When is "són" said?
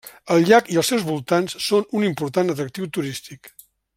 1.67-1.85